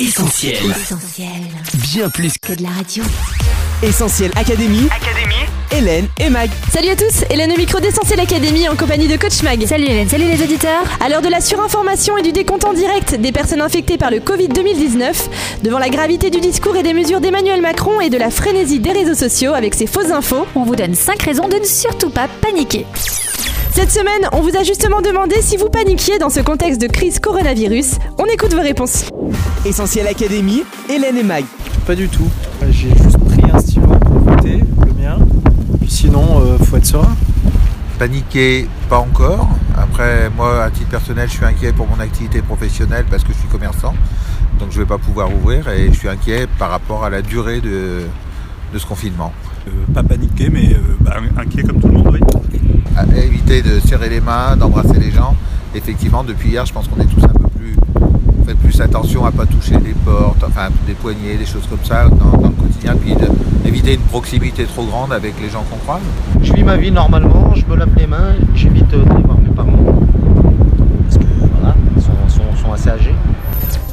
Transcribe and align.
Essentiel. 0.00 0.54
Essentiel. 0.70 1.28
Bien 1.74 2.08
plus 2.08 2.32
Que 2.38 2.52
de 2.52 2.62
la 2.62 2.68
radio. 2.68 3.02
Essentiel 3.82 4.30
Académie. 4.36 4.86
Académie. 4.92 5.34
Hélène 5.72 6.06
et 6.20 6.30
Mag. 6.30 6.48
Salut 6.72 6.90
à 6.90 6.94
tous, 6.94 7.24
Hélène 7.28 7.50
au 7.50 7.56
micro 7.56 7.80
d'Essentiel 7.80 8.20
Académie 8.20 8.68
en 8.68 8.76
compagnie 8.76 9.08
de 9.08 9.16
Coach 9.16 9.42
Mag. 9.42 9.66
Salut 9.66 9.86
Hélène, 9.86 10.08
salut 10.08 10.26
les 10.26 10.40
auditeurs. 10.40 10.84
À 11.00 11.08
l'heure 11.08 11.20
de 11.20 11.28
la 11.28 11.40
surinformation 11.40 12.16
et 12.16 12.22
du 12.22 12.30
décompte 12.30 12.64
en 12.64 12.74
direct 12.74 13.16
des 13.16 13.32
personnes 13.32 13.60
infectées 13.60 13.98
par 13.98 14.12
le 14.12 14.20
Covid 14.20 14.46
2019, 14.46 15.30
devant 15.64 15.80
la 15.80 15.88
gravité 15.88 16.30
du 16.30 16.38
discours 16.38 16.76
et 16.76 16.84
des 16.84 16.94
mesures 16.94 17.20
d'Emmanuel 17.20 17.60
Macron 17.60 18.00
et 18.00 18.08
de 18.08 18.18
la 18.18 18.30
frénésie 18.30 18.78
des 18.78 18.92
réseaux 18.92 19.14
sociaux 19.14 19.52
avec 19.52 19.74
ses 19.74 19.88
fausses 19.88 20.12
infos, 20.12 20.46
On 20.54 20.62
vous 20.62 20.76
donne 20.76 20.94
5 20.94 21.20
raisons 21.20 21.48
de 21.48 21.56
ne 21.56 21.64
surtout 21.64 22.10
pas 22.10 22.28
paniquer. 22.40 22.86
Cette 23.78 23.92
semaine, 23.92 24.28
on 24.32 24.40
vous 24.40 24.56
a 24.56 24.64
justement 24.64 25.00
demandé 25.00 25.36
si 25.40 25.56
vous 25.56 25.68
paniquiez 25.68 26.18
dans 26.18 26.30
ce 26.30 26.40
contexte 26.40 26.80
de 26.80 26.88
crise 26.88 27.20
coronavirus. 27.20 27.98
On 28.18 28.24
écoute 28.24 28.52
vos 28.52 28.60
réponses. 28.60 29.08
Essentiel 29.64 30.08
Académie. 30.08 30.64
Hélène 30.90 31.16
et 31.16 31.22
Mag. 31.22 31.44
Pas 31.86 31.94
du 31.94 32.08
tout. 32.08 32.28
J'ai 32.70 32.88
juste 32.88 33.18
pris 33.18 33.40
un 33.52 33.60
stylo 33.60 33.86
pour 33.86 34.18
voter, 34.18 34.64
le 34.84 34.92
mien. 35.00 35.18
Puis 35.80 35.90
sinon, 35.90 36.40
euh, 36.40 36.58
faut 36.58 36.76
être 36.76 36.86
serein. 36.86 37.14
Paniquer, 38.00 38.66
pas 38.88 38.98
encore. 38.98 39.48
Après, 39.76 40.28
moi, 40.30 40.64
à 40.64 40.70
titre 40.72 40.90
personnel, 40.90 41.28
je 41.28 41.34
suis 41.34 41.44
inquiet 41.44 41.72
pour 41.72 41.86
mon 41.86 42.00
activité 42.00 42.42
professionnelle 42.42 43.04
parce 43.08 43.22
que 43.22 43.32
je 43.32 43.38
suis 43.38 43.48
commerçant. 43.48 43.94
Donc, 44.58 44.72
je 44.72 44.80
ne 44.80 44.82
vais 44.82 44.88
pas 44.88 44.98
pouvoir 44.98 45.32
ouvrir 45.32 45.68
et 45.68 45.86
je 45.92 45.96
suis 45.96 46.08
inquiet 46.08 46.48
par 46.58 46.70
rapport 46.70 47.04
à 47.04 47.10
la 47.10 47.22
durée 47.22 47.60
de, 47.60 48.00
de 48.72 48.78
ce 48.78 48.86
confinement. 48.86 49.32
Euh, 49.68 49.70
pas 49.94 50.02
paniquer, 50.02 50.48
mais 50.50 50.72
euh, 50.72 50.96
bah, 50.98 51.18
inquiet 51.36 51.62
comme 51.62 51.80
tout 51.80 51.86
le 51.86 51.94
monde, 51.94 52.10
oui. 52.12 52.20
De 53.48 53.80
serrer 53.80 54.10
les 54.10 54.20
mains, 54.20 54.58
d'embrasser 54.58 54.98
les 55.00 55.10
gens. 55.10 55.34
Effectivement, 55.74 56.22
depuis 56.22 56.50
hier, 56.50 56.66
je 56.66 56.72
pense 56.72 56.86
qu'on 56.86 57.00
est 57.00 57.06
tous 57.06 57.24
un 57.24 57.28
peu 57.28 57.48
plus. 57.56 57.74
On 57.98 58.44
fait 58.44 58.54
plus 58.54 58.78
attention 58.82 59.24
à 59.24 59.32
pas 59.32 59.46
toucher 59.46 59.78
les 59.82 59.94
portes, 59.94 60.44
enfin 60.46 60.68
des 60.86 60.92
poignées, 60.92 61.38
des 61.38 61.46
choses 61.46 61.66
comme 61.66 61.82
ça 61.82 62.10
dans, 62.10 62.46
le 62.46 62.50
quotidien, 62.50 62.94
puis 62.94 63.14
d'éviter 63.64 63.94
une 63.94 64.02
proximité 64.02 64.64
trop 64.64 64.84
grande 64.84 65.14
avec 65.14 65.32
les 65.40 65.48
gens 65.48 65.64
qu'on 65.70 65.78
croise. 65.78 66.02
Je 66.42 66.52
vis 66.52 66.62
ma 66.62 66.76
vie 66.76 66.90
normalement, 66.90 67.54
je 67.54 67.64
me 67.64 67.74
lave 67.74 67.88
les 67.96 68.06
mains, 68.06 68.34
j'évite 68.54 68.92
euh, 68.92 69.02
d'aller 69.04 69.22
voir 69.22 69.38
mes 69.38 69.48
parents. 69.48 69.98
Parce 71.06 71.16
que 71.16 71.24
voilà, 71.54 71.74
ils 71.96 72.02
sont 72.02 72.72
assez 72.72 72.90
âgés. 72.90 73.14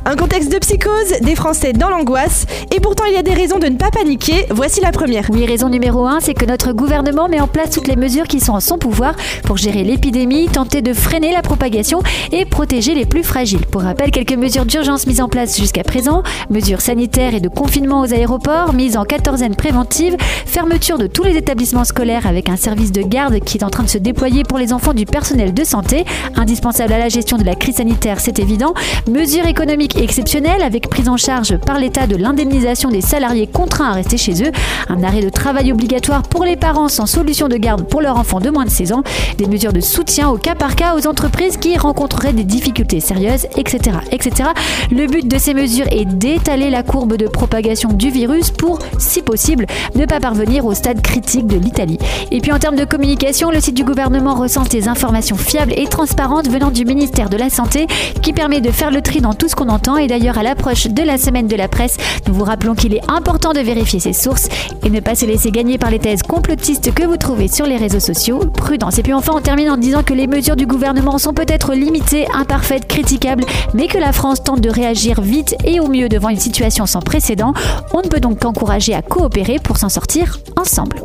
Un 0.07 0.15
contexte 0.15 0.51
de 0.51 0.59
psychose, 0.59 1.19
des 1.21 1.33
Français 1.33 1.73
dans 1.73 1.89
l'angoisse, 1.89 2.45
et 2.71 2.79
pourtant 2.79 3.05
il 3.05 3.13
y 3.13 3.17
a 3.17 3.23
des 3.23 3.33
raisons 3.33 3.57
de 3.57 3.65
ne 3.65 3.75
pas 3.75 3.89
paniquer. 3.89 4.45
Voici 4.51 4.79
la 4.79 4.91
première. 4.91 5.25
Oui, 5.31 5.47
raison 5.47 5.67
numéro 5.67 6.05
1, 6.05 6.19
c'est 6.19 6.35
que 6.35 6.45
notre 6.45 6.73
gouvernement 6.73 7.27
met 7.27 7.41
en 7.41 7.47
place 7.47 7.71
toutes 7.71 7.87
les 7.87 7.95
mesures 7.95 8.27
qui 8.27 8.39
sont 8.39 8.53
en 8.53 8.59
son 8.59 8.77
pouvoir 8.77 9.15
pour 9.45 9.57
gérer 9.57 9.83
l'épidémie, 9.83 10.47
tenter 10.47 10.83
de 10.83 10.93
freiner 10.93 11.31
la 11.31 11.41
propagation 11.41 12.03
et 12.31 12.45
protéger 12.45 12.93
les 12.93 13.07
plus 13.07 13.23
fragiles. 13.23 13.65
Pour 13.65 13.81
rappel, 13.81 14.11
quelques 14.11 14.37
mesures 14.37 14.67
d'urgence 14.67 15.07
mises 15.07 15.21
en 15.21 15.27
place 15.27 15.57
jusqu'à 15.57 15.83
présent, 15.83 16.21
mesures 16.51 16.81
sanitaires 16.81 17.33
et 17.33 17.39
de 17.39 17.49
confinement 17.49 18.01
aux 18.01 18.13
aéroports, 18.13 18.73
mise 18.73 18.97
en 18.97 19.05
quatorzaine 19.05 19.55
préventive, 19.55 20.17
fermeture 20.45 20.99
de 20.99 21.07
tous 21.07 21.23
les 21.23 21.35
établissements 21.35 21.83
scolaires 21.83 22.27
avec 22.27 22.47
un 22.47 22.57
service 22.57 22.91
de 22.91 23.01
garde 23.01 23.39
qui 23.39 23.57
est 23.57 23.63
en 23.63 23.71
train 23.71 23.83
de 23.83 23.89
se 23.89 23.97
déployer 23.97 24.43
pour 24.43 24.59
les 24.59 24.71
enfants 24.71 24.93
du 24.93 25.05
personnel 25.05 25.51
de 25.51 25.63
santé, 25.63 26.05
indispensable 26.35 26.93
à 26.93 26.99
la 26.99 27.09
gestion 27.09 27.39
de 27.39 27.43
la 27.43 27.55
crise 27.55 27.77
sanitaire, 27.77 28.19
c'est 28.19 28.37
évident, 28.37 28.75
mesures 29.09 29.47
économiques 29.47 29.94
exceptionnelles 29.97 30.61
avec 30.61 30.89
prise 30.89 31.09
en 31.09 31.17
charge 31.17 31.57
par 31.57 31.79
l'État 31.79 32.07
de 32.07 32.15
l'indemnisation 32.15 32.89
des 32.89 33.01
salariés 33.01 33.47
contraints 33.47 33.89
à 33.89 33.93
rester 33.93 34.17
chez 34.17 34.43
eux, 34.43 34.51
un 34.89 35.03
arrêt 35.03 35.21
de 35.21 35.29
travail 35.29 35.71
obligatoire 35.71 36.23
pour 36.23 36.43
les 36.43 36.55
parents 36.55 36.89
sans 36.89 37.05
solution 37.05 37.47
de 37.47 37.57
garde 37.57 37.88
pour 37.88 38.01
leur 38.01 38.17
enfant 38.17 38.39
de 38.39 38.49
moins 38.49 38.66
de 38.66 38.69
16 38.69 38.93
ans, 38.93 39.03
des 39.38 39.47
mesures 39.47 39.73
de 39.73 39.79
soutien 39.79 40.29
au 40.29 40.38
cas 40.38 40.55
par 40.55 40.75
cas 40.75 40.95
aux 40.95 41.07
entreprises 41.07 41.57
qui 41.57 41.77
rencontreraient 41.77 42.33
des 42.33 42.43
difficultés 42.43 42.99
sérieuses, 42.99 43.47
etc. 43.55 43.97
etc. 44.11 44.49
Le 44.91 45.07
but 45.07 45.27
de 45.27 45.38
ces 45.38 45.53
mesures 45.53 45.88
est 45.91 46.05
d'étaler 46.05 46.69
la 46.69 46.83
courbe 46.83 47.16
de 47.16 47.27
propagation 47.27 47.93
du 47.93 48.09
virus 48.09 48.51
pour, 48.51 48.79
si 48.97 49.21
possible, 49.21 49.66
ne 49.95 50.05
pas 50.05 50.19
parvenir 50.19 50.66
au 50.66 50.73
stade 50.73 51.01
critique 51.01 51.47
de 51.47 51.57
l'Italie. 51.57 51.97
Et 52.31 52.41
puis 52.41 52.51
en 52.51 52.59
termes 52.59 52.75
de 52.75 52.85
communication, 52.85 53.51
le 53.51 53.61
site 53.61 53.75
du 53.75 53.83
gouvernement 53.83 54.35
recense 54.35 54.69
des 54.69 54.88
informations 54.88 55.38
fiables 55.38 55.73
et 55.77 55.88
transparentes 55.88 56.50
venant 56.50 56.72
du 56.72 56.85
ministère 56.85 57.29
de 57.29 57.38
la 57.38 57.50
Santé 57.50 57.88
qui 58.22 58.33
permet 58.33 58.62
de 58.62 58.72
faire 58.72 58.91
le 58.91 59.01
tri 59.01 59.22
dans 59.22 59.33
tout 59.33 59.47
ce 59.47 59.56
qu'on 59.56 59.69
entend 59.69 59.84
et 59.96 60.07
d'ailleurs 60.07 60.38
à 60.40 60.44
l'approche 60.44 60.88
de 60.88 61.03
la 61.03 61.18
semaine 61.18 61.47
de 61.47 61.56
la 61.56 61.68
presse, 61.68 61.97
nous 62.28 62.34
vous 62.34 62.44
rappelons 62.44 62.73
qu'il 62.73 62.94
est 62.94 63.01
important 63.07 63.53
de 63.53 63.59
vérifier 63.59 64.00
ses 64.00 64.13
sources 64.13 64.50
et 64.84 64.90
ne 64.90 65.00
pas 65.00 65.13
se 65.13 65.25
laisser 65.25 65.51
gagner 65.51 65.78
par 65.78 65.91
les 65.91 66.00
thèses 66.00 66.23
complotistes 66.23 66.94
que 66.94 67.03
vous 67.03 67.18
trouvez 67.18 67.47
sur 67.47 67.68
les 67.68 67.78
réseaux 67.78 68.00
sociaux. 68.00 68.40
Prudence. 68.40 68.97
Et 68.97 69.03
puis 69.03 69.13
enfin, 69.13 69.34
on 69.35 69.41
termine 69.41 69.69
en 69.69 69.78
disant 69.78 70.01
que 70.01 70.13
les 70.13 70.25
mesures 70.25 70.56
du 70.56 70.66
gouvernement 70.66 71.19
sont 71.19 71.34
peut-être 71.34 71.74
limitées, 71.74 72.25
imparfaites, 72.34 72.88
critiquables, 72.88 73.45
mais 73.75 73.88
que 73.88 74.00
la 74.00 74.12
France 74.12 74.44
tente 74.44 74.62
de 74.62 74.69
réagir 74.69 75.22
vite 75.22 75.56
et 75.63 75.79
au 75.79 75.88
mieux 75.88 76.09
devant 76.09 76.29
une 76.29 76.40
situation 76.40 76.88
sans 76.88 77.01
précédent. 77.01 77.53
On 77.94 78.01
ne 78.01 78.07
peut 78.07 78.19
donc 78.19 78.40
qu'encourager 78.40 78.95
à 78.95 79.03
coopérer 79.03 79.59
pour 79.63 79.78
s'en 79.78 79.90
sortir 79.90 80.40
ensemble. 80.56 81.01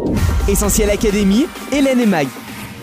Essentiel 0.48 0.88
Académie. 0.88 1.46
Hélène 1.70 2.00
et 2.00 2.06
Mag. 2.06 2.28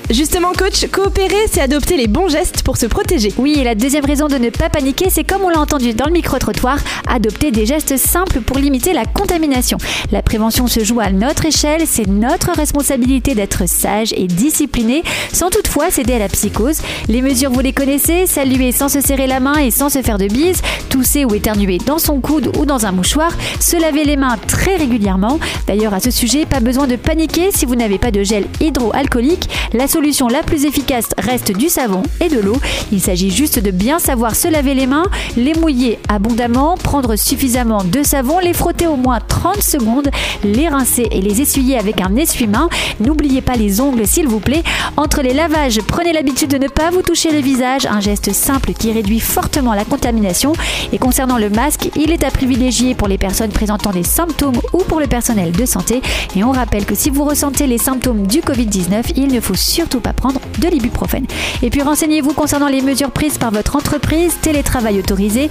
Justement, 0.10 0.54
coach, 0.54 0.88
coopérer, 0.90 1.36
c'est 1.52 1.60
adopter 1.60 1.98
les 1.98 2.08
bons 2.08 2.30
gestes 2.30 2.64
pour 2.64 2.78
se 2.78 2.86
protéger. 2.86 3.34
Oui, 3.38 3.56
et 3.60 3.66
la 3.66 3.76
deuxième 3.76 4.06
raison 4.06 4.28
de 4.28 4.38
ne 4.38 4.50
pas 4.50 4.70
paniquer, 4.70 5.10
c'est 5.10 5.26
comme 5.26 5.42
on 5.44 5.50
l'a 5.50 5.60
entendu 5.60 5.94
dans 5.94 6.06
le 6.06 6.14
micro-trottoir, 6.14 6.80
adopter 7.10 7.52
des 7.52 7.66
gestes 7.66 7.98
simples 7.98 8.40
pour 8.40 8.58
limiter 8.58 8.94
la 8.94 9.04
contamination. 9.04 9.78
La 10.14 10.22
prévention 10.22 10.68
se 10.68 10.82
joue 10.82 11.02
à 11.02 11.12
notre 11.12 11.46
échelle, 11.46 11.82
c'est 11.86 12.08
notre 12.08 12.54
responsabilité 12.54 13.36
d'être 13.36 13.68
sage 13.68 14.14
et 14.16 14.28
discipliné, 14.28 15.04
sans 15.34 15.50
toutefois 15.50 15.92
céder 15.92 16.14
à 16.14 16.20
la 16.20 16.30
psychose. 16.30 16.80
Les 17.10 17.22
mesures, 17.22 17.52
vous 17.52 17.60
les 17.60 17.74
connaissez, 17.74 18.28
saluer 18.28 18.72
sans 18.72 18.88
se 18.88 19.02
serrer 19.02 19.28
la 19.28 19.42
main 19.42 19.58
et 19.58 19.72
sans 19.72 19.90
se 19.90 20.02
faire 20.02 20.18
de 20.18 20.28
bises, 20.28 20.62
tousser 20.90 21.26
ou 21.26 21.36
éternuer 21.36 21.80
dans 21.86 22.00
son 22.00 22.22
coude 22.22 22.56
ou 22.58 22.66
dans 22.66 22.86
un 22.86 22.94
mouchoir, 22.94 23.34
se 23.60 23.76
laver 23.76 24.06
les 24.06 24.16
mains 24.16 24.38
très 24.48 24.78
régulièrement. 24.78 25.38
D'ailleurs, 25.68 25.94
à 25.94 26.00
ce 26.00 26.12
sujet, 26.12 26.46
pas 26.46 26.62
besoin 26.62 26.88
de 26.88 26.96
paniquer 26.96 27.52
si 27.52 27.66
vous 27.66 27.76
n'avez 27.76 27.98
pas 27.98 28.12
de 28.12 28.24
gel 28.24 28.46
hydroalcoolique. 28.62 29.50
Solution 29.98 30.28
la 30.28 30.44
plus 30.44 30.66
efficace 30.66 31.08
reste 31.18 31.52
du 31.52 31.70
savon 31.70 32.04
et 32.22 32.30
de 32.30 32.40
l'eau. 32.40 32.58
Il 32.92 33.02
s'agit 33.02 33.32
juste 33.32 33.58
de 33.58 33.72
bien 33.72 33.98
savoir 33.98 34.36
se 34.36 34.48
laver 34.48 34.76
les 34.76 34.86
mains, 34.86 35.08
les 35.36 35.56
mouiller 35.56 35.97
abondamment, 36.08 36.76
prendre 36.78 37.16
suffisamment 37.16 37.84
de 37.84 38.04
savon, 38.04 38.40
les 38.40 38.54
frotter 38.54 38.88
au 38.88 38.96
moins 38.96 39.20
30 39.20 39.62
secondes, 39.62 40.10
les 40.44 40.68
rincer 40.68 41.08
et 41.12 41.22
les 41.22 41.42
essuyer 41.42 41.78
avec 41.78 42.02
un 42.02 42.16
essuie-main. 42.16 42.70
N'oubliez 43.00 43.42
pas 43.42 43.56
les 43.56 43.82
ongles 43.82 44.08
s'il 44.08 44.28
vous 44.28 44.40
plaît. 44.40 44.64
Entre 44.96 45.22
les 45.22 45.34
lavages, 45.34 45.82
prenez 45.82 46.14
l'habitude 46.14 46.50
de 46.50 46.58
ne 46.58 46.68
pas 46.68 46.90
vous 46.90 47.02
toucher 47.02 47.32
le 47.32 47.40
visage, 47.40 47.86
un 47.86 48.00
geste 48.00 48.34
simple 48.34 48.74
qui 48.74 48.92
réduit 48.92 49.20
fortement 49.20 49.74
la 49.74 49.86
contamination. 49.86 50.54
Et 50.92 50.98
concernant 50.98 51.38
le 51.38 51.50
masque, 51.50 51.90
il 51.96 52.12
est 52.12 52.24
à 52.24 52.32
privilégier 52.32 52.96
pour 52.96 53.08
les 53.08 53.18
personnes 53.18 53.52
présentant 53.52 53.92
des 53.92 54.04
symptômes 54.04 54.60
ou 54.74 54.80
pour 54.80 55.00
le 55.00 55.08
personnel 55.08 55.52
de 55.52 55.66
santé. 55.66 56.02
Et 56.36 56.44
on 56.44 56.52
rappelle 56.52 56.86
que 56.86 56.96
si 56.96 57.10
vous 57.10 57.24
ressentez 57.24 57.68
les 57.68 57.78
symptômes 57.78 58.28
du 58.28 58.40
Covid-19, 58.40 59.14
il 59.16 59.28
ne 59.28 59.40
faut 59.40 59.56
surtout 59.56 60.00
pas 60.00 60.14
prendre 60.14 60.40
de 60.60 60.68
l'ibuprofène. 60.68 61.26
Et 61.62 61.70
puis 61.70 61.82
renseignez-vous 61.82 62.34
concernant 62.34 62.68
les 62.68 62.82
mesures 62.82 63.12
prises 63.12 63.38
par 63.38 63.52
votre 63.52 63.76
entreprise, 63.76 64.36
télétravail 64.42 65.00
autorisé, 65.00 65.50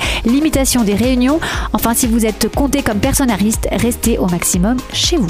des 0.84 0.94
réunions. 0.94 1.40
Enfin, 1.72 1.94
si 1.94 2.06
vous 2.06 2.24
êtes 2.24 2.54
compté 2.54 2.82
comme 2.82 2.98
risque, 3.34 3.66
restez 3.70 4.18
au 4.18 4.26
maximum 4.26 4.76
chez 4.92 5.16
vous. 5.16 5.28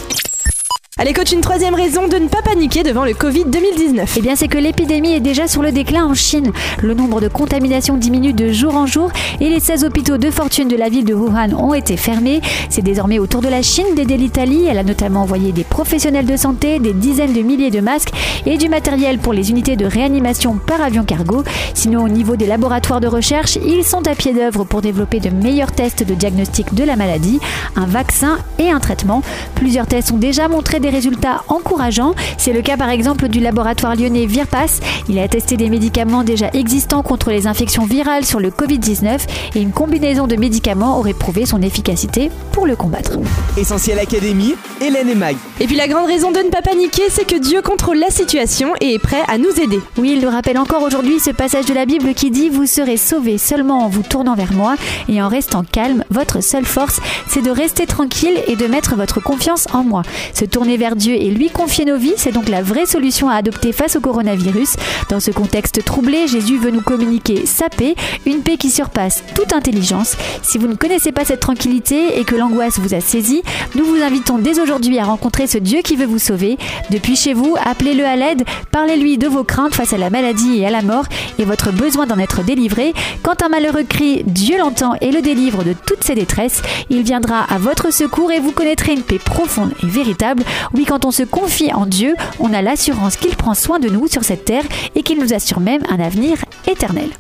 Allez, 0.99 1.13
coach, 1.13 1.33
une 1.33 1.43
troisième 1.43 1.75
raison 1.75 2.09
de 2.09 2.17
ne 2.17 2.27
pas 2.27 2.41
paniquer 2.41 2.83
devant 2.83 3.05
le 3.05 3.13
Covid 3.13 3.45
2019. 3.45 4.15
Eh 4.17 4.23
bien, 4.23 4.35
c'est 4.35 4.49
que 4.49 4.57
l'épidémie 4.57 5.13
est 5.13 5.21
déjà 5.21 5.47
sur 5.47 5.61
le 5.63 5.71
déclin 5.71 6.07
en 6.07 6.15
Chine. 6.15 6.53
Le 6.83 6.95
nombre 6.95 7.21
de 7.21 7.29
contaminations 7.29 7.99
diminue 7.99 8.33
de 8.33 8.51
jour 8.51 8.75
en 8.75 8.87
jour 8.87 9.11
et 9.39 9.51
les 9.51 9.61
16 9.61 9.85
hôpitaux 9.85 10.17
de 10.17 10.31
fortune 10.31 10.69
de 10.69 10.77
la 10.77 10.89
ville 10.89 11.05
de 11.05 11.13
Wuhan 11.13 11.53
ont 11.53 11.75
été 11.75 11.99
fermés. 11.99 12.41
C'est 12.71 12.81
désormais 12.81 13.19
au 13.19 13.27
tour 13.27 13.43
de 13.43 13.49
la 13.49 13.61
Chine 13.61 13.95
d'aider 13.95 14.17
l'Italie. 14.17 14.65
Elle 14.65 14.79
a 14.79 14.85
notamment 14.85 15.21
envoyé 15.21 15.53
des 15.53 15.65
professionnels 15.65 16.25
de 16.25 16.35
santé, 16.35 16.79
des 16.79 16.95
dizaines 16.95 17.35
de 17.35 17.43
milliers 17.43 17.71
de 17.71 17.81
masques 17.81 18.15
et 18.47 18.57
du 18.57 18.71
matériel 18.71 19.19
pour 19.19 19.35
les 19.35 19.51
unités 19.51 19.77
de 19.77 19.85
réanimation 19.85 20.57
par 20.57 20.81
avion 20.81 21.05
cargo. 21.05 21.45
Sinon, 21.75 22.05
au 22.05 22.09
niveau 22.09 22.37
des 22.37 22.47
laboratoires 22.47 23.03
de 23.03 23.07
recherche, 23.07 23.57
ils 23.57 23.85
sont 23.85 24.09
à 24.09 24.15
pied 24.15 24.33
d'œuvre 24.33 24.65
pour 24.65 24.81
développer 24.81 25.21
de 25.21 25.29
meilleurs 25.29 25.73
tests 25.73 26.05
de 26.05 26.15
diagnostic 26.15 26.73
de 26.73 26.85
la 26.85 26.97
maladie, 26.97 27.39
un 27.77 27.85
vaccin 27.85 28.39
et 28.59 28.71
un 28.71 28.81
traitement. 28.81 29.21
Plusieurs 29.57 29.87
tests 29.87 30.11
ont 30.11 30.17
déjà 30.17 30.49
montré 30.49 30.81
des 30.81 30.86
résultats 30.91 31.43
encourageants. 31.49 32.15
C'est 32.39 32.53
le 32.53 32.63
cas 32.63 32.77
par 32.77 32.91
exemple 32.91 33.29
du 33.29 33.41
laboratoire 33.41 33.97
lyonnais 33.97 34.27
Virpass. 34.27 34.81
Il 35.09 35.19
a 35.19 35.29
testé 35.29 35.57
des 35.57 35.71
médicaments 35.71 36.25
déjà 36.25 36.49
existants 36.53 37.03
contre 37.03 37.31
les 37.31 37.47
infections 37.47 37.85
virales 37.85 38.25
sur 38.25 38.41
le 38.41 38.51
Covid-19 38.51 39.21
et 39.55 39.61
une 39.61 39.73
combinaison 39.73 40.27
de 40.27 40.37
médicaments 40.37 40.99
aurait 40.99 41.15
prouvé 41.15 41.47
son 41.47 41.63
efficacité 41.63 42.31
pour 42.53 42.67
le 42.67 42.77
combattre. 42.77 43.19
Essentiel 43.57 43.99
Académie. 43.99 44.55
Hélène 44.81 45.09
et 45.09 45.15
Mag. 45.15 45.37
Et 45.61 45.67
puis 45.67 45.77
la 45.77 45.89
grande 45.89 46.07
raison 46.07 46.33
de 46.33 46.39
ne 46.39 46.51
pas 46.51 46.63
paniquer, 46.63 47.05
c'est 47.09 47.27
que 47.27 47.37
Dieu 47.37 47.63
contrôle 47.63 47.99
la 47.99 48.11
situation 48.11 48.75
et 48.81 48.95
est 48.95 48.99
prêt 48.99 49.23
à 49.29 49.39
nous 49.39 49.61
aider. 49.61 49.81
Oui, 49.97 50.13
il 50.17 50.21
nous 50.23 50.31
rappelle 50.31 50.59
encore 50.59 50.83
aujourd'hui 50.83 51.19
ce 51.19 51.31
passage 51.31 51.67
de 51.67 51.75
la 51.75 51.87
Bible 51.87 52.15
qui 52.15 52.31
dit 52.31 52.49
Vous 52.49 52.67
serez 52.67 52.97
sauvés 52.97 53.39
seulement 53.39 53.85
en 53.85 53.89
vous 53.89 54.03
tournant 54.03 54.35
vers 54.35 54.53
moi 54.53 54.77
et 55.09 55.23
en 55.23 55.29
restant 55.29 55.65
calme. 55.65 56.05
Votre 56.11 56.43
seule 56.43 56.65
force, 56.65 57.01
c'est 57.29 57.43
de 57.43 57.51
rester 57.51 57.87
tranquille 57.87 58.39
et 58.47 58.57
de 58.57 58.67
mettre 58.67 58.97
votre 58.97 59.23
confiance 59.23 59.67
en 59.73 59.83
moi. 59.83 60.03
Se 60.35 60.45
tourner 60.45 60.76
vers 60.77 60.97
Dieu 60.97 61.15
et 61.15 61.31
lui 61.31 61.51
confier 61.51 61.85
nos 61.85 61.97
vies, 61.97 62.15
c'est 62.17 62.33
donc 62.33 62.49
la 62.49 62.63
vraie 62.63 62.87
solution 62.87 63.29
à 63.29 63.37
adopter 63.37 63.73
face 63.73 63.97
au 63.97 64.01
coronavirus. 64.01 64.77
Dans 65.09 65.21
ce 65.21 65.31
contexte 65.31 65.85
troublé, 65.85 66.27
Jésus 66.27 66.59
veut 66.59 66.71
nous 66.71 66.81
communiquer 66.81 67.47
sa 67.47 67.69
paix, 67.69 67.95
une 68.25 68.43
paix 68.43 68.57
qui 68.57 68.71
surpasse 68.71 69.23
toute 69.35 69.53
intelligence. 69.53 70.17
Si 70.43 70.59
vous 70.59 70.67
ne 70.67 70.75
connaissez 70.75 71.13
pas 71.13 71.25
cette 71.25 71.41
tranquillité 71.41 72.19
et 72.19 72.25
que 72.25 72.35
l'angoisse 72.35 72.79
vous 72.79 72.95
a 72.95 73.01
saisi, 73.01 73.43
nous 73.75 73.85
vous 73.85 74.03
invitons 74.03 74.39
dès 74.39 74.61
aujourd'hui 74.61 74.99
à 74.99 75.05
rencontrer 75.05 75.47
ce 75.47 75.59
Dieu 75.59 75.81
qui 75.83 75.97
veut 75.97 76.07
vous 76.07 76.19
sauver. 76.19 76.59
Depuis 76.91 77.17
chez 77.17 77.35
vous, 77.35 77.57
appelez-le 77.65 78.05
à 78.05 78.17
l'aide, 78.17 78.45
parlez-lui 78.73 79.19
de 79.19 79.29
vos 79.29 79.45
craintes 79.45 79.75
face 79.75 79.93
à 79.93 79.99
la 79.99 80.11
maladie 80.11 80.59
et 80.59 80.67
à 80.67 80.71
la 80.71 80.83
mort 80.83 81.05
et 81.39 81.45
votre 81.45 81.73
besoin 81.73 82.07
d'en 82.07 82.19
être 82.19 82.43
délivré. 82.43 82.95
Quand 83.23 83.43
un 83.43 83.49
malheureux 83.49 83.85
crie, 83.85 84.23
Dieu 84.25 84.59
l'entend 84.59 84.95
et 85.01 85.11
le 85.11 85.23
délivre 85.23 85.65
de 85.65 85.75
toutes 85.87 86.05
ses 86.05 86.15
détresses. 86.15 86.63
Il 86.91 87.03
viendra 87.03 87.41
à 87.43 87.59
votre 87.59 87.93
secours 87.93 88.33
et 88.33 88.41
vous 88.41 88.53
connaîtrez 88.53 88.93
une 88.93 89.03
paix 89.03 89.19
profonde 89.19 89.73
et 89.83 89.87
véritable. 89.87 90.45
Oui, 90.75 90.85
quand 90.85 91.05
on 91.05 91.11
se 91.11 91.23
confie 91.23 91.73
en 91.73 91.87
Dieu, 91.87 92.15
on 92.41 92.53
a 92.53 92.63
l'assurance 92.63 93.17
qu'il 93.17 93.37
prend 93.37 93.55
soin 93.55 93.79
de 93.79 93.89
nous 93.89 94.09
sur 94.09 94.25
cette 94.25 94.45
terre 94.45 94.65
et 94.95 95.03
qu'il 95.03 95.19
nous 95.19 95.33
assure 95.33 95.61
même 95.61 95.83
un 95.89 96.01
avenir 96.01 96.45
éternel. 96.67 97.11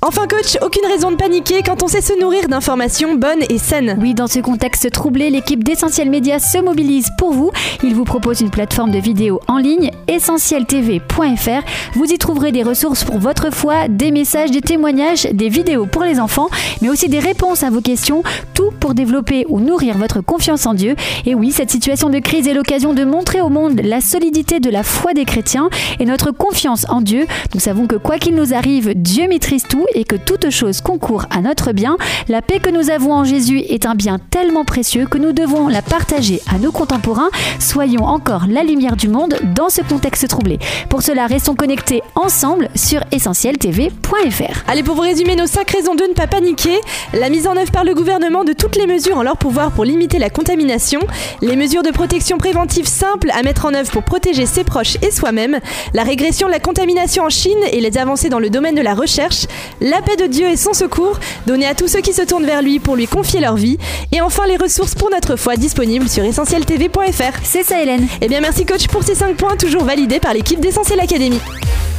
Enfin 0.00 0.28
coach, 0.28 0.56
aucune 0.62 0.86
raison 0.86 1.10
de 1.10 1.16
paniquer 1.16 1.64
quand 1.64 1.82
on 1.82 1.88
sait 1.88 2.00
se 2.00 2.16
nourrir 2.20 2.46
d'informations 2.46 3.16
bonnes 3.16 3.42
et 3.50 3.58
saines. 3.58 3.98
Oui, 4.00 4.14
dans 4.14 4.28
ce 4.28 4.38
contexte 4.38 4.88
troublé, 4.92 5.28
l'équipe 5.28 5.64
d'Essentiel 5.64 6.08
Média 6.08 6.38
se 6.38 6.58
mobilise 6.58 7.08
pour 7.18 7.32
vous. 7.32 7.50
Il 7.82 7.96
vous 7.96 8.04
propose 8.04 8.40
une 8.40 8.50
plateforme 8.50 8.92
de 8.92 9.00
vidéos 9.00 9.40
en 9.48 9.58
ligne, 9.58 9.90
essentieltv.fr. 10.06 11.66
Vous 11.94 12.04
y 12.04 12.16
trouverez 12.16 12.52
des 12.52 12.62
ressources 12.62 13.02
pour 13.02 13.18
votre 13.18 13.52
foi, 13.52 13.88
des 13.88 14.12
messages, 14.12 14.52
des 14.52 14.60
témoignages, 14.60 15.24
des 15.32 15.48
vidéos 15.48 15.86
pour 15.86 16.04
les 16.04 16.20
enfants, 16.20 16.48
mais 16.80 16.90
aussi 16.90 17.08
des 17.08 17.18
réponses 17.18 17.64
à 17.64 17.70
vos 17.70 17.80
questions, 17.80 18.22
tout 18.54 18.70
pour 18.78 18.94
développer 18.94 19.46
ou 19.48 19.58
nourrir 19.58 19.98
votre 19.98 20.20
confiance 20.20 20.64
en 20.66 20.74
Dieu. 20.74 20.94
Et 21.26 21.34
oui, 21.34 21.50
cette 21.50 21.72
situation 21.72 22.08
de 22.08 22.20
crise 22.20 22.46
est 22.46 22.54
l'occasion 22.54 22.94
de 22.94 23.02
montrer 23.02 23.40
au 23.40 23.48
monde 23.48 23.80
la 23.82 24.00
solidité 24.00 24.60
de 24.60 24.70
la 24.70 24.84
foi 24.84 25.12
des 25.12 25.24
chrétiens 25.24 25.70
et 25.98 26.04
notre 26.04 26.30
confiance 26.30 26.86
en 26.88 27.00
Dieu. 27.00 27.26
Nous 27.52 27.60
savons 27.60 27.88
que 27.88 27.96
quoi 27.96 28.18
qu'il 28.18 28.36
nous 28.36 28.54
arrive, 28.54 28.94
Dieu 28.94 29.26
maîtrise 29.26 29.64
tout 29.68 29.86
et 29.94 30.04
que 30.04 30.16
toute 30.16 30.50
chose 30.50 30.80
concourt 30.80 31.26
à 31.30 31.40
notre 31.40 31.72
bien. 31.72 31.96
La 32.28 32.42
paix 32.42 32.60
que 32.60 32.70
nous 32.70 32.90
avons 32.90 33.12
en 33.12 33.24
Jésus 33.24 33.60
est 33.60 33.86
un 33.86 33.94
bien 33.94 34.18
tellement 34.30 34.64
précieux 34.64 35.06
que 35.06 35.18
nous 35.18 35.32
devons 35.32 35.68
la 35.68 35.82
partager 35.82 36.40
à 36.52 36.58
nos 36.58 36.72
contemporains. 36.72 37.30
Soyons 37.58 38.04
encore 38.04 38.46
la 38.48 38.62
lumière 38.62 38.96
du 38.96 39.08
monde 39.08 39.36
dans 39.54 39.68
ce 39.68 39.82
contexte 39.82 40.28
troublé. 40.28 40.58
Pour 40.88 41.02
cela, 41.02 41.26
restons 41.26 41.54
connectés 41.54 42.02
ensemble 42.14 42.68
sur 42.74 43.00
essentieltv.fr. 43.12 44.64
Allez, 44.66 44.82
pour 44.82 44.94
vous 44.94 45.02
résumer 45.02 45.36
nos 45.36 45.46
5 45.46 45.70
raisons 45.70 45.94
de 45.94 46.04
ne 46.04 46.14
pas 46.14 46.26
paniquer, 46.26 46.78
la 47.12 47.28
mise 47.28 47.46
en 47.46 47.56
œuvre 47.56 47.70
par 47.70 47.84
le 47.84 47.94
gouvernement 47.94 48.44
de 48.44 48.52
toutes 48.52 48.76
les 48.76 48.86
mesures 48.86 49.18
en 49.18 49.22
leur 49.22 49.36
pouvoir 49.36 49.72
pour 49.72 49.84
limiter 49.84 50.18
la 50.18 50.30
contamination, 50.30 51.00
les 51.42 51.56
mesures 51.56 51.82
de 51.82 51.90
protection 51.90 52.38
préventive 52.38 52.86
simples 52.86 53.30
à 53.32 53.42
mettre 53.42 53.66
en 53.66 53.74
œuvre 53.74 53.90
pour 53.90 54.02
protéger 54.02 54.46
ses 54.46 54.64
proches 54.64 54.96
et 55.02 55.10
soi-même, 55.10 55.58
la 55.94 56.02
régression 56.02 56.46
de 56.46 56.52
la 56.52 56.60
contamination 56.60 57.24
en 57.24 57.30
Chine 57.30 57.58
et 57.72 57.80
les 57.80 57.98
avancées 57.98 58.28
dans 58.28 58.38
le 58.38 58.50
domaine 58.50 58.74
de 58.74 58.82
la 58.82 58.94
recherche, 58.94 59.46
la 59.80 60.02
paix 60.02 60.16
de 60.16 60.26
Dieu 60.26 60.48
et 60.48 60.56
son 60.56 60.72
secours, 60.72 61.18
donnés 61.46 61.66
à 61.66 61.74
tous 61.74 61.88
ceux 61.88 62.00
qui 62.00 62.12
se 62.12 62.22
tournent 62.22 62.46
vers 62.46 62.62
lui 62.62 62.78
pour 62.78 62.96
lui 62.96 63.06
confier 63.06 63.40
leur 63.40 63.56
vie, 63.56 63.78
et 64.12 64.20
enfin 64.20 64.46
les 64.46 64.56
ressources 64.56 64.94
pour 64.94 65.10
notre 65.10 65.36
foi 65.36 65.56
disponibles 65.56 66.08
sur 66.08 66.24
essentieltv.fr. 66.24 67.38
C'est 67.42 67.64
ça 67.64 67.80
Hélène. 67.80 68.06
Eh 68.20 68.28
bien 68.28 68.40
merci 68.40 68.64
coach 68.64 68.86
pour 68.88 69.02
ces 69.02 69.14
5 69.14 69.36
points 69.36 69.56
toujours 69.56 69.84
validés 69.84 70.20
par 70.20 70.34
l'équipe 70.34 70.60
d'Essentiel 70.60 71.00
Academy. 71.00 71.40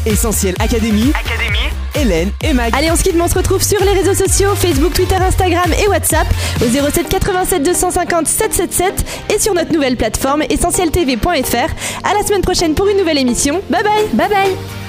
Essentiel 0.05 0.55
Académie. 0.59 1.11
Hélène 1.95 2.31
et 2.43 2.53
Mag. 2.53 2.73
Allez, 2.75 2.91
on 2.91 2.95
se 2.95 3.03
quitte, 3.03 3.15
mais 3.15 3.23
on 3.23 3.27
se 3.27 3.35
retrouve 3.35 3.61
sur 3.61 3.83
les 3.83 3.91
réseaux 3.91 4.13
sociaux 4.13 4.55
Facebook, 4.55 4.93
Twitter, 4.93 5.15
Instagram 5.15 5.71
et 5.83 5.87
WhatsApp 5.87 6.27
au 6.61 6.65
07 6.91 7.09
87 7.09 7.63
250 7.63 8.27
777 8.27 9.05
et 9.35 9.39
sur 9.39 9.53
notre 9.53 9.73
nouvelle 9.73 9.97
plateforme 9.97 10.43
essentieltv.fr. 10.49 12.07
À 12.09 12.13
la 12.13 12.25
semaine 12.25 12.41
prochaine 12.41 12.75
pour 12.75 12.87
une 12.87 12.97
nouvelle 12.97 13.17
émission. 13.17 13.61
Bye 13.69 13.83
bye. 13.83 14.07
Bye 14.13 14.29
bye. 14.29 14.88